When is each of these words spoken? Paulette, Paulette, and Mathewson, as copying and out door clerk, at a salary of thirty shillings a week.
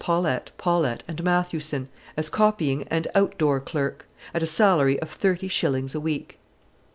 Paulette, 0.03 0.49
Paulette, 0.57 1.03
and 1.07 1.23
Mathewson, 1.23 1.87
as 2.17 2.27
copying 2.27 2.87
and 2.89 3.07
out 3.13 3.37
door 3.37 3.59
clerk, 3.59 4.07
at 4.33 4.41
a 4.41 4.47
salary 4.47 4.99
of 4.99 5.11
thirty 5.11 5.47
shillings 5.47 5.93
a 5.93 5.99
week. 5.99 6.39